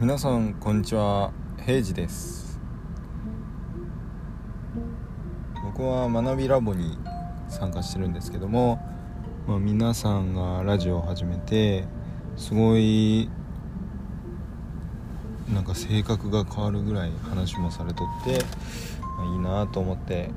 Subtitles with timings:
[0.00, 1.30] 皆さんこんにちは。
[1.62, 2.58] 平治です。
[5.62, 6.96] 僕は学びラボに
[7.50, 8.80] 参加してるんですけども、
[9.46, 11.84] まあ、皆さんがラジオを始めて
[12.38, 13.28] すごい
[15.52, 18.42] なんか性格が変わるぐらい話もされとって、
[19.18, 20.30] まあ、いいなと思って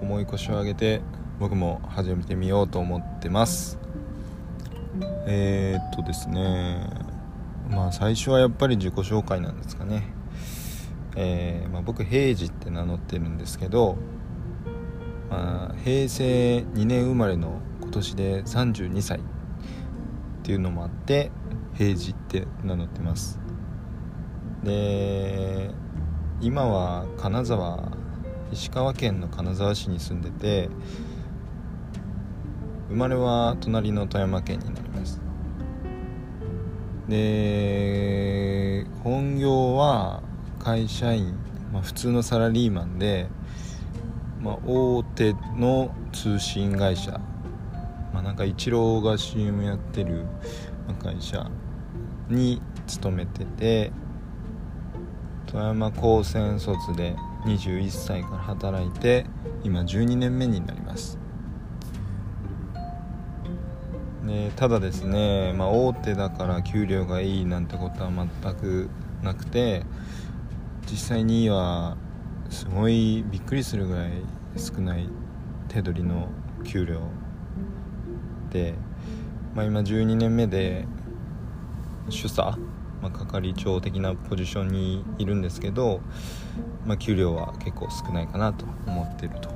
[0.00, 1.02] 重い腰を上げて
[1.38, 3.78] 僕も始めてみようと思ってます。
[5.26, 7.09] えー、っとですね
[7.70, 10.02] まあ最初はやっぱり自己紹介なんですかね、
[11.16, 13.96] えー、まあ、僕平治って名乗ってるんですけど、
[15.30, 19.22] まあ、平成2年生まれの今年で32歳っ
[20.42, 21.30] ていうのもあって
[21.74, 23.38] 平治って名乗ってます。
[24.64, 25.70] で
[26.40, 27.92] 今は金沢
[28.52, 30.68] 石川県の金沢市に住んでて
[32.88, 35.29] 生まれは隣の富山県になります。
[37.10, 40.22] で本業は
[40.60, 41.34] 会社員、
[41.72, 43.26] まあ、普通のサラリーマンで、
[44.40, 47.20] まあ、大手の通信会社、
[48.14, 50.24] まあ、なんかイチローが CM やってる
[51.02, 51.50] 会社
[52.28, 53.92] に勤めてて
[55.46, 59.26] 富山高専卒で21歳から働いて
[59.64, 61.19] 今12年目になります。
[64.30, 68.88] でただですね、まあ、大手だから給料がいいなんてことは全く
[69.24, 69.82] なくて
[70.88, 71.96] 実際には
[72.48, 74.12] すごいびっくりするぐらい
[74.56, 75.08] 少ない
[75.66, 76.28] 手取りの
[76.62, 77.00] 給料
[78.50, 78.74] で、
[79.56, 80.86] まあ、今12年目で
[82.08, 82.56] 主査、
[83.02, 86.02] まあ、係長的なポジションにいるんですけど、
[86.86, 89.50] まあ、給料は結構少ないかなと思ってると。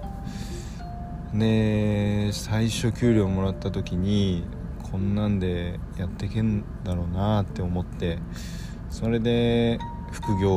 [1.32, 4.44] で最初給料もらった時に
[4.94, 8.20] こんなんでやってけんだろうなって思って
[8.90, 9.80] それで
[10.12, 10.54] 副業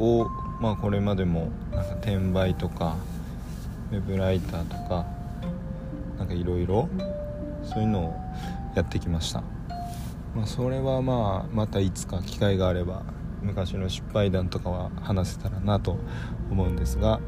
[0.00, 0.26] を
[0.60, 2.96] まあこれまでもなんか転売とか
[3.92, 5.06] ウェブライターとか
[6.18, 6.88] なんかいろいろ
[7.62, 8.16] そういうのを
[8.74, 9.44] やってきました、
[10.34, 13.04] まあ、それはまあまたいつか機会があれば
[13.40, 15.96] 昔の失敗談とかは話せたらなと
[16.50, 17.20] 思うんですが、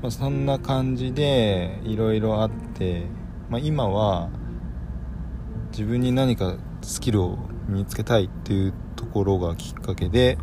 [0.00, 3.04] まあ、そんな感じでいろいろあって、
[3.50, 4.30] まあ、今は
[5.72, 10.36] 自分に何かスキルを身につけたいっていうところがきっかけで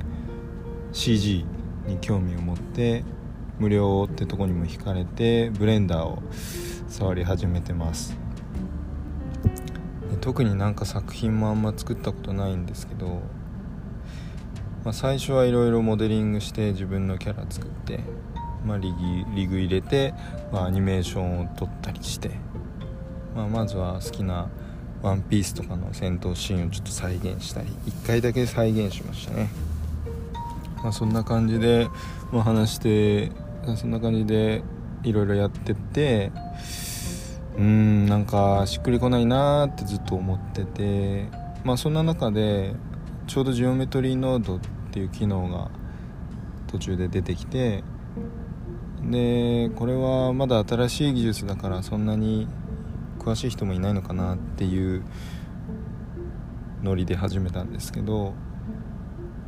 [0.91, 1.45] CG
[1.85, 3.03] に興味を持って
[3.59, 6.23] 無料ってとこにも惹かれてブレンダーを
[6.87, 8.17] 触り始めてます。
[10.19, 13.21] 特になんか作品もあんま作ったことないんですけど、
[14.83, 17.99] まあ、最初はいろいろモデリングして自分のキャラ作って、
[18.65, 18.93] まあ、リ
[19.35, 20.15] リグ入れて、
[20.51, 22.31] まあ、アニメーションを撮ったりして、
[23.35, 24.49] まあ、まずは好きな
[25.01, 29.49] ワンピースとかの戦闘シーンをちょっと再現したり1回だけ再現しましたね、
[30.83, 31.87] まあ、そんな感じで、
[32.31, 33.31] まあ、話して
[33.77, 34.63] そんな感じで
[35.03, 36.31] いろいろやってって
[37.57, 41.27] うんなんかしっくりこないなってずっと思ってて
[41.63, 42.73] まあそんな中で
[43.27, 44.59] ちょうどジオメトリーノードっ
[44.91, 45.69] ていう機能が
[46.67, 47.83] 途中で出てきて
[49.03, 52.47] でこれはまだ新しい技術だからそんなに
[53.19, 55.03] 詳しい人もいないのかなっていう
[56.81, 58.33] ノリで始めたんですけど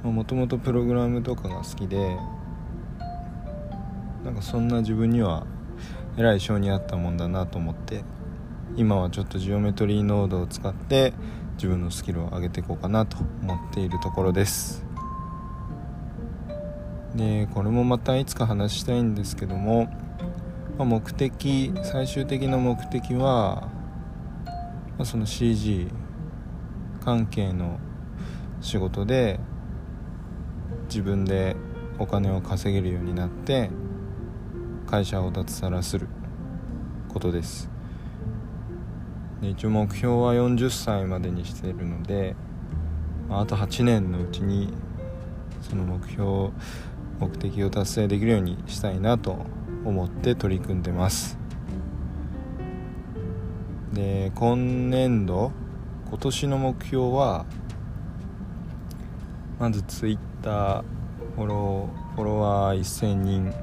[0.03, 2.17] もともとプログラムとかが好きで
[4.23, 5.45] なんかそんな自分には
[6.17, 8.03] えらい性に合ったもんだなと思って
[8.75, 11.13] 今はちょっとジオメトリーノードを使って
[11.55, 14.83] 自分のスキルを上げていこうかなと思っているところです。
[17.15, 19.89] でこれもまたいつか話したいんですけども
[20.77, 23.69] まあ、目的最終的な目的は、
[24.97, 25.87] まあ、その CG
[27.03, 27.79] 関係の
[28.61, 29.39] 仕事で
[30.87, 31.55] 自分で
[31.99, 33.69] お金を稼げるようになって
[34.87, 36.07] 会社を脱サラする
[37.09, 37.69] ことです。
[39.41, 42.35] で一応目標は40歳までにしているので
[43.27, 44.73] まあと8年のうちに
[45.61, 46.49] その目標
[47.19, 49.45] 目的を達成できるようにしたいなと
[49.85, 51.37] 思って取り組んでます。
[53.93, 55.51] で今年度
[56.09, 57.45] 今年の目標は
[59.59, 60.83] まず Twitter
[61.35, 63.53] フォローフォロワー1000人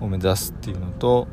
[0.00, 1.28] を目指すっていうのと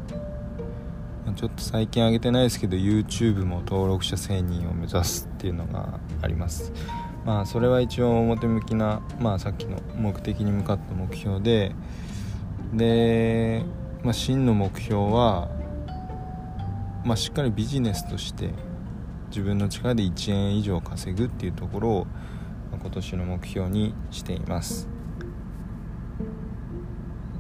[1.36, 6.72] ちょっと最近上げてないですけど YouTube も登録者1000人を目指すっていうのがあります。
[7.26, 11.74] まあそれは一応表向きな、まあ、さっきの目的に向かった目標で
[12.74, 13.64] で、
[14.04, 15.50] まあ、真の目標は、
[17.04, 18.52] まあ、しっかりビジネスとして
[19.30, 22.08] 自分の力で1円以上稼ぐっていうところを
[22.72, 24.88] 今年の目標にしています。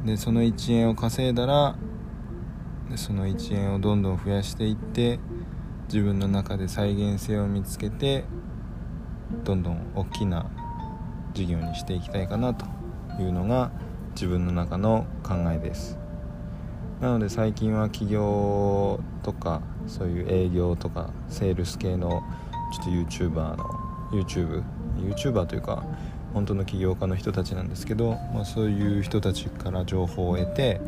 [0.05, 1.75] でその1円を稼いだら
[2.95, 5.19] その1円をどんどん増やしていって
[5.85, 8.25] 自分の中で再現性を見つけて
[9.43, 10.49] どんどん大きな
[11.33, 12.65] 事業にしていきたいかなと
[13.19, 13.71] いうのが
[14.13, 15.97] 自分の中の考えです。
[17.01, 22.23] なので最近は起業とかそういう営業とかセールス系の
[22.71, 23.65] ちょっと YouTuber の
[24.11, 25.83] YouTubeYouTuber というか
[26.33, 30.79] 本当の起業家の人たちなんですけど、まあ、そういう人たちから情報を得て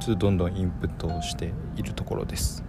[0.00, 2.64] ちょっとどんどんインプットをしているところです。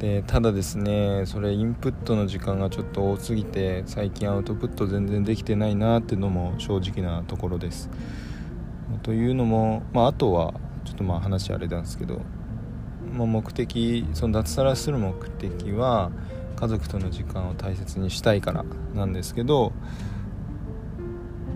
[0.00, 7.90] でただですねそれインプットの時間がちょっと多すぎて最近アウトプット全然できてないなっていうのも正直なところです。
[9.02, 10.54] というのも、まあ、あとは
[10.84, 12.22] ちょっとまあ話あれなんですけど、
[13.12, 16.10] まあ、目的その脱サラする目的は
[16.56, 18.64] 家族との時間を大切にしたいから
[18.94, 19.72] なんですけど、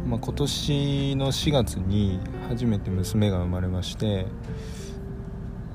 [0.07, 2.21] まあ、今年の4月に
[2.51, 4.27] 初めて娘が生まれまして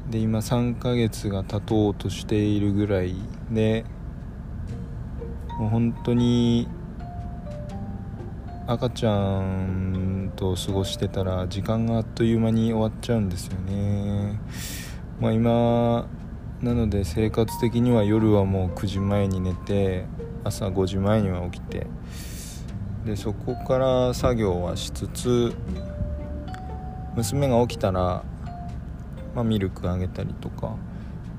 [0.09, 3.15] で今3ヶ月が経とうとしているぐらい
[3.51, 3.85] で
[5.59, 6.67] もう本当に
[8.65, 14.39] 赤ちゃんと過ごしてたら時間があっという間に終わっちゃうんですよね。
[15.19, 16.07] まあ今
[16.61, 20.05] なので生活的には夜はもう9時前に寝て
[20.43, 21.87] 朝5時前には起きて
[23.05, 25.53] でそこから作業はしつつ
[27.15, 28.23] 娘が起きたら
[29.35, 30.75] まあ、ミルクあげたりとか、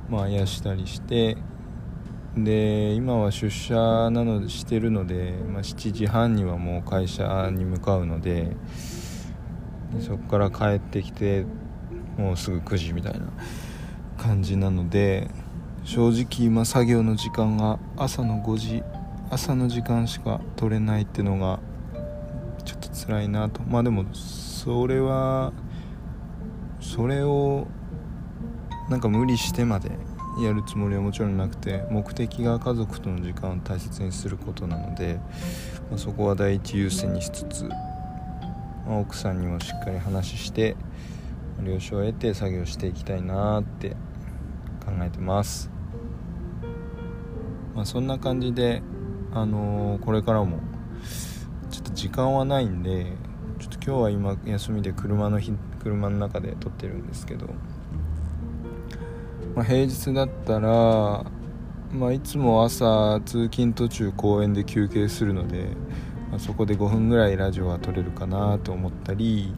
[0.08, 1.36] まあ、やしたりして
[2.36, 8.56] で今は出社なのしてるので、まあ、7時半にはもう会社に向かうので
[10.00, 11.44] そこから帰ってきて
[12.16, 13.26] もうすぐ9時みたいな
[14.16, 15.28] 感じなので
[15.84, 18.82] 正直今作業の時間が朝の5時
[19.30, 21.58] 朝の時間しか取れないっていうのが
[22.64, 23.62] ちょっと辛いなと。
[23.62, 25.52] まあでもそれは
[26.80, 27.66] それを
[28.90, 29.92] なんか無理してまで
[30.42, 35.20] やるつもりはもちろんなくて目的が家族との時間を大切にすることなので、
[35.90, 37.76] まあ、そこは第一優先にしつつ、ま
[38.88, 40.76] あ、奥さんにもしっかり話して
[41.62, 43.90] 了承を得て作業していきたいなって
[44.84, 45.70] 考えてます、
[47.76, 48.82] まあ、そんな感じで、
[49.32, 50.58] あのー、これからも
[51.70, 53.12] ちょっと時間はないんで
[53.60, 57.46] ちょっと今日は今休みで車の日車の中で撮ってるんですけど
[59.54, 61.24] まあ、平日だったら、
[61.92, 65.70] まあ、いつも朝通勤途中公園で休憩するので、
[66.30, 69.52] まあ、そこで5分ぐらいラジオは撮れるかなと思ったり、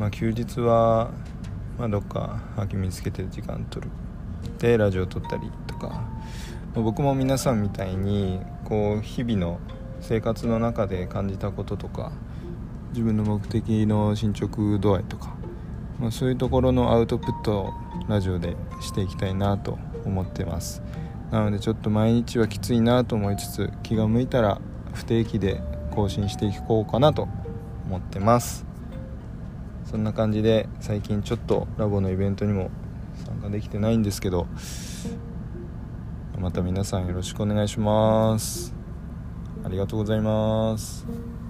[0.00, 1.12] まあ、休日は、
[1.78, 3.92] まあ、どっか秋見つけて時間取る
[4.58, 6.08] でラジオ撮ったりとか、ま
[6.78, 9.60] あ、僕も皆さんみたいにこう日々の
[10.00, 12.10] 生活の中で感じたこととか
[12.90, 15.36] 自分の目的の進捗度合いとか
[16.02, 17.72] まあ、そういうところのアウトプット
[18.08, 20.82] ラジオでしていきたいなと思ってます。
[21.30, 24.60] なのでちょっと毎日はきついなと思いつつ気が向いたら
[24.92, 27.28] 不定期で更新していこうかなと
[27.86, 28.66] 思ってます。
[29.84, 32.70] そんな感じで最近ちょっとラボのイベントにも
[33.26, 34.46] 参加できてないんですけど
[36.38, 38.74] また皆さんよろしくお願いします。
[39.64, 41.41] ありがとうございます。